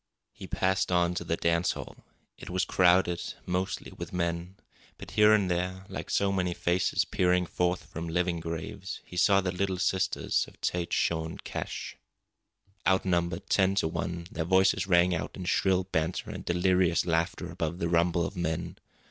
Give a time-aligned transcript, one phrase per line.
[0.33, 1.97] He passed on to the dance hall.
[2.35, 4.55] It was crowded, mostly with men.
[4.97, 9.41] But here and there, like so many faces peering forth from living graves, he saw
[9.41, 11.97] the Little Sisters of Tête Jaune Cache.
[12.87, 17.77] Outnumbered ten to one, their voices rang out in shrill banter and delirious laughter above
[17.77, 18.79] the rumble of men.